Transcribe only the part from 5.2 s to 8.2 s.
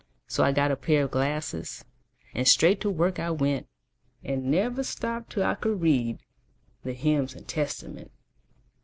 till I could read The hymns and Testament.